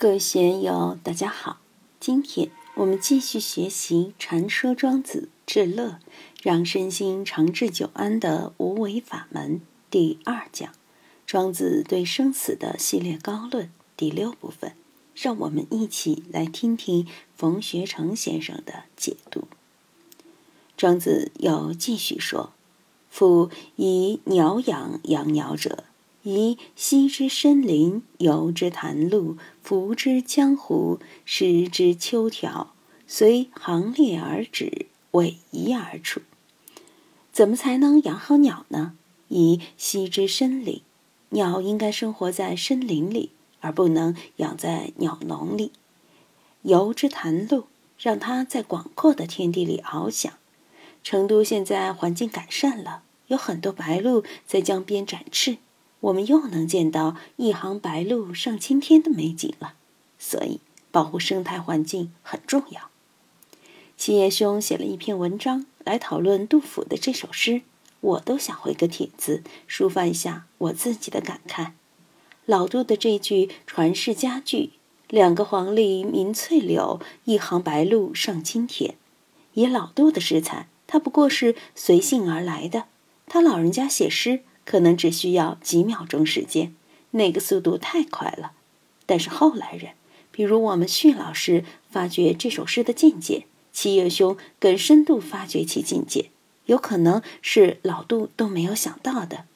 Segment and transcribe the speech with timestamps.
[0.00, 1.58] 各位学友，大家好！
[2.00, 5.98] 今天我们继续学习《传说庄子治乐，
[6.40, 9.56] 让身心长治久安的无为法门》
[9.90, 10.72] 第二讲——
[11.26, 14.72] 庄子对生死的系列高论第六部分。
[15.14, 17.06] 让我们一起来听听
[17.36, 19.48] 冯学成先生的解读。
[20.78, 22.54] 庄子又继续说
[23.10, 25.84] ：“夫以鸟养养鸟者。”
[26.22, 32.74] 以息之深林，游之潭路，浮之江湖，食之秋条，
[33.06, 36.20] 随行列而止，逶夷而处。
[37.32, 38.94] 怎么才能养好鸟呢？
[39.28, 40.82] 以息之深林，
[41.30, 43.30] 鸟应该生活在深林里，
[43.60, 45.72] 而不能养在鸟笼里。
[46.62, 47.64] 游之潭路，
[47.98, 50.34] 让它在广阔的天地里翱翔。
[51.02, 55.56] 成都现在环境改善了，有很多白鹭在江边展翅。
[56.00, 59.74] 我们又能见到一行白鹭上青天的美景了，
[60.18, 62.88] 所以保护生态环境很重要。
[63.96, 67.60] 七叶兄写了一篇文章来讨论杜甫的这首诗，
[68.00, 71.72] 我都想回个帖子抒发一下我自己的感慨。
[72.46, 74.70] 老杜的这句传世佳句
[75.08, 78.96] ：“两个黄鹂鸣翠柳，一行白鹭上青天。”
[79.52, 82.86] 以老杜的诗才，他不过是随性而来的。
[83.26, 84.40] 他老人家写诗。
[84.70, 86.72] 可能只需要几秒钟时间，
[87.10, 88.52] 那个速度太快了。
[89.04, 89.94] 但是后来人，
[90.30, 96.30] 比如我们旭老师发掘这首诗的境界，七月兄更深度发掘其境界，
[96.66, 99.46] 有可能是老杜都没有想到的。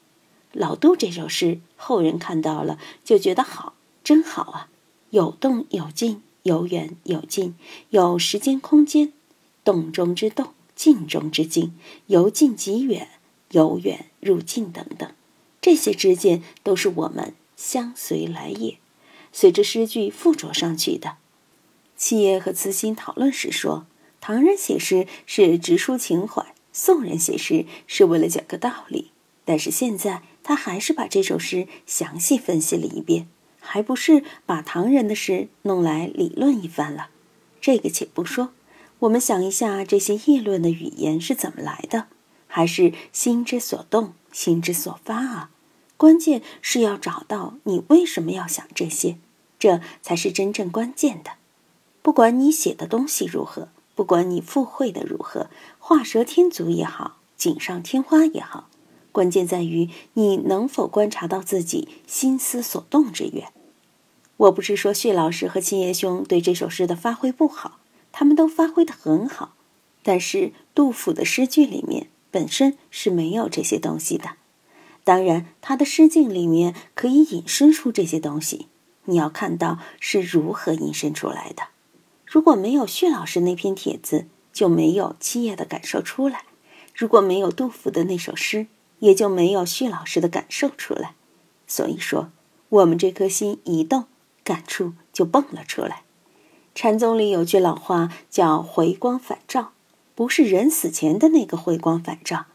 [0.51, 4.67] 老杜这首诗，后人看到了就觉得好，真好啊！
[5.11, 7.55] 有动有静，有远有近，
[7.91, 9.13] 有时间空间，
[9.63, 11.73] 动中之动，静中之静，
[12.07, 13.07] 由近及远。
[13.51, 15.11] 由远入近等等，
[15.61, 18.77] 这些之间都是我们相随来也，
[19.31, 21.17] 随着诗句附着上去的。
[21.97, 23.85] 七爷和慈心讨论时说，
[24.19, 29.11] 唐人写诗是直抒情怀，宋人写诗是为了讲个道理。
[29.45, 33.27] 但是现在他还是把这首诗详细分析了一遍，
[33.59, 37.09] 还不是把唐人的诗弄来理论一番了？
[37.61, 38.49] 这个且不说，
[38.99, 42.07] 我们想一下这些议论的语言是怎么来的。
[42.55, 45.49] 还是心之所动，心之所发啊！
[45.97, 49.17] 关键是要找到你为什么要想这些，
[49.59, 51.31] 这才是真正关键的。
[52.01, 55.49] 不管你写的东西如何，不管你附会的如何，
[55.79, 58.69] 画蛇添足也好，锦上添花也好，
[59.11, 63.51] 关键在于你能否观察到自己心思所动之源。
[64.37, 67.79] 我不是说旭老师和七爷兄对这首诗的发挥不好，
[68.13, 69.55] 他们都发挥的很好，
[70.01, 72.07] 但是杜甫的诗句里面。
[72.35, 74.31] 本身是没有这些东西的，
[75.05, 78.67] 当然，他的诗境里面可以引申出这些东西。
[79.05, 81.67] 你要看到是如何引申出来的。
[82.25, 86.39] 如果没有旭老师那篇帖子，就没有七叶的感受出来；
[86.93, 88.67] 如果没有杜甫的那首诗，
[88.99, 91.15] 也就没有旭老师的感受出来。
[91.65, 92.31] 所以说，
[92.67, 94.07] 我们这颗心一动，
[94.43, 96.01] 感触就蹦了出来。
[96.73, 99.71] 禅宗里有句老话叫“回光返照”。
[100.15, 102.45] 不是人死前的那个回光返照。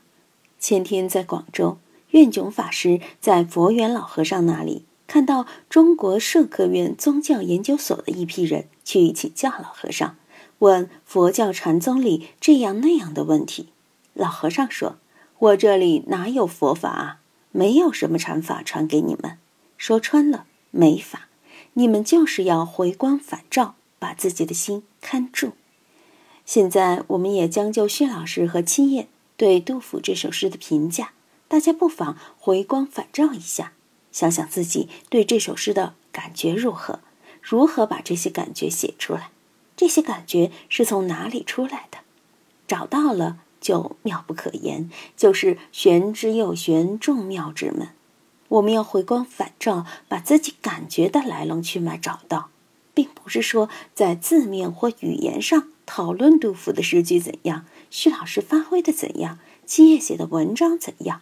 [0.58, 1.78] 前天在广州，
[2.10, 10.16] 愿炯法师在佛缘老和尚那里看到中国社科院宗教研究所的一批人去请教老和尚，
[10.60, 13.68] 问佛教禅宗里这样那样的问题。
[14.14, 14.96] 老和尚说
[15.38, 17.20] ：“我这里哪有佛法啊？
[17.52, 19.38] 没有什么禅法传给你们。
[19.76, 21.28] 说穿了，没法。
[21.74, 25.52] 你们就是要回光返照，把自己的心看住。”
[26.50, 29.06] 现在我们也将就薛老师和七叶
[29.36, 31.12] 对杜甫这首诗的评价，
[31.46, 33.72] 大家不妨回光返照一下，
[34.10, 36.98] 想想自己对这首诗的感觉如何，
[37.40, 39.30] 如何把这些感觉写出来，
[39.76, 41.98] 这些感觉是从哪里出来的？
[42.66, 47.90] 找到了就妙不可言，就是玄之又玄、众妙之门。
[48.48, 52.48] 我们要回光返照，把自己感觉的来龙去脉找到，
[52.92, 55.68] 并不是说在字面或语言上。
[55.92, 61.20] 讨论杜甫的诗句怎样，徐老师发挥的怎样，七叶写的文章怎样，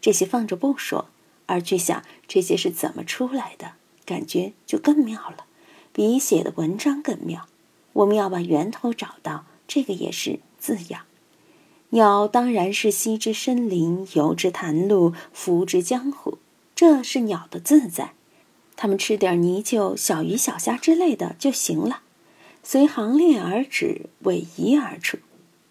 [0.00, 1.10] 这些放着不说，
[1.44, 3.72] 而去想这些是怎么出来的，
[4.06, 5.44] 感觉就更妙了，
[5.92, 7.46] 比写的文章更妙。
[7.92, 11.02] 我们要把源头找到，这个也是字养。
[11.90, 16.38] 鸟当然是栖之深林，游之潭路，浮之江湖，
[16.74, 18.14] 这是鸟的自在。
[18.76, 22.00] 它们吃点泥鳅、小鱼小虾之类的就行了。
[22.68, 25.18] 随行列而止，逶夷而出。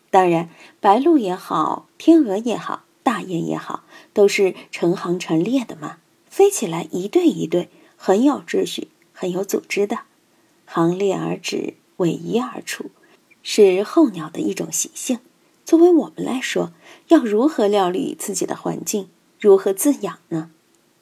[0.10, 0.50] 当然，
[0.80, 3.84] 白鹭也好，天鹅也好，大雁也好，
[4.14, 5.98] 都是成行成列的嘛，
[6.30, 10.04] 飞起来一对一对，很有秩序，很有组织的。
[10.64, 12.90] 行列而止，委夷而出，
[13.44, 15.20] 是候鸟的一种习性。
[15.66, 16.72] 作为我们来说，
[17.10, 20.50] 要如何料理自己的环境，如何自养呢？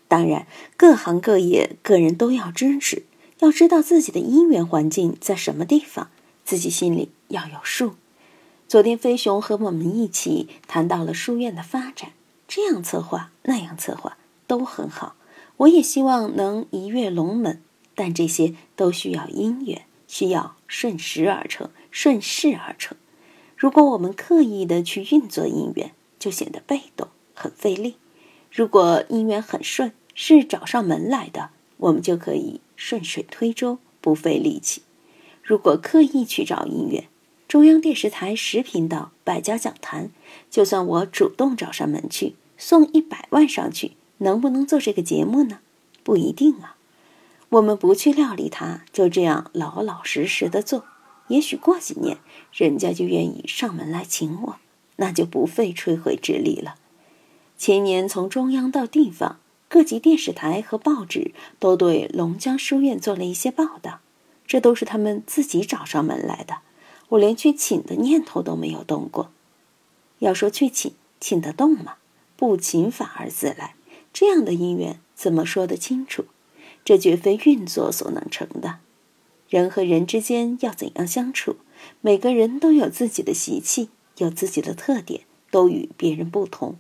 [0.08, 3.04] 当然，各行各业，个人都要支持，
[3.44, 6.10] 要知道自己的因缘环境在什么地方，
[6.46, 7.96] 自己心里要有数。
[8.70, 12.14] 昨天飞熊和我们一起谈到了书院的发展，
[12.48, 14.18] 这样策划那样策划
[14.48, 15.18] 都很好。
[15.58, 17.62] 我也希望能一跃龙门，
[17.96, 22.96] 但这些都需要姻缘，需要顺时而成，顺势而成。
[23.58, 27.96] 如果我们刻意的去运作姻缘，就显得被动，很费力；
[28.50, 34.82] 如果姻缘很顺，是找上门来的，我们就可以顺水推舟，不费力气。
[35.42, 37.08] 如果刻意去找音乐，
[37.48, 40.10] 中央电视台十频道百家讲坛，
[40.50, 45.60] 就算我主动找上门去送一百万上去，能不能做这个节目呢？
[46.04, 46.76] 不一定啊。
[47.52, 50.84] 我们不去料理它，就这样老老实实的做，
[51.30, 52.18] 也许过几年，
[52.52, 54.58] 人家就愿意上门来请我，
[54.98, 56.76] 那就不费吹灰之力了。
[57.58, 59.40] 前年从中央到地方，
[59.74, 64.02] 各级电视台和报纸都对龙江书院做了一些报道，
[64.46, 66.58] 这都是他们自己找上门来的。
[67.10, 69.32] 我连去请的念头都没有动过。
[70.20, 71.96] 要说去请，请得动吗？
[72.36, 73.74] 不请反而自来。
[74.14, 76.26] 这样的因缘怎么说得清楚？
[76.86, 78.78] 这绝非运作所能成的。
[79.50, 81.56] 人和人之间要怎样相处？
[82.02, 86.76] 每个人都有自己的习气，有自己的特点，都与别人不同。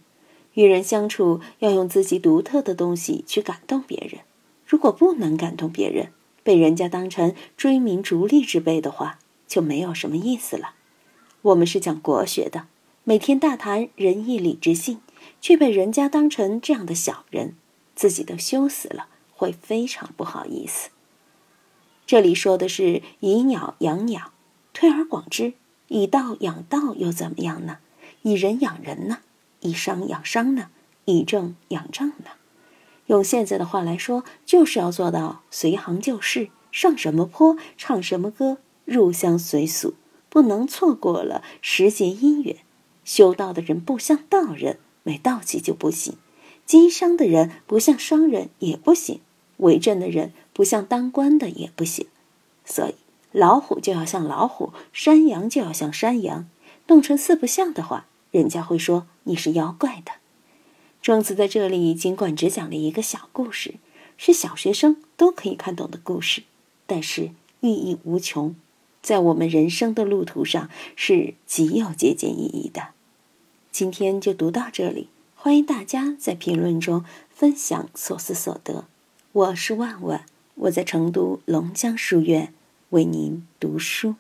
[0.54, 4.22] 与人相处要用自己独特的东西去感动别人。
[4.66, 6.12] 如果不能感动别人，
[6.44, 9.20] 被人家当成追名逐利之辈的话。
[9.46, 10.74] 就没有什么意思了。
[11.44, 12.66] 我们是讲国学的，
[13.04, 15.00] 每天大谈仁义礼智信，
[15.40, 17.54] 却被人家当成这样的小人，
[17.96, 20.90] 自己都羞死了，会非常不好意思。
[22.08, 24.32] 这里说的是以鸟养鸟，
[24.74, 25.54] 推而广之，
[25.90, 27.78] 以道养道又怎么样呢？
[28.24, 29.20] 以人养人呢？
[29.63, 30.69] 以商养商呢？
[31.06, 32.31] 以政养政呢？
[33.07, 38.60] 用现在的话来说，就是要做到随行就市，上什么坡唱什么歌。
[38.86, 39.94] 入乡随俗，
[40.30, 42.57] 不能错过了时节因缘。
[43.06, 46.16] 修道的人不像道人，没道气就不行；
[46.66, 49.19] 经商的人不像商人也不行；
[49.57, 52.07] 为政的人不像当官的也不行。
[52.66, 52.95] 所以，
[53.31, 56.50] 老虎就要像老虎，山羊就要像山羊。
[56.88, 60.13] 弄成四不像的话，人家会说你是妖怪的。
[61.03, 63.75] 庄子在这里尽管只讲了一个小故事，
[64.18, 66.41] 是小学生都可以看懂的故事，
[66.88, 68.56] 但是寓意无穷。
[69.03, 72.89] 在我们人生的路途上是极有借鉴意义的。
[73.71, 78.85] 今天就读到这里，欢迎大家在评论中分享所思所得。
[79.31, 80.25] 我是万万，
[80.56, 82.51] 我在成都龙江书院
[82.89, 84.15] 为您读书。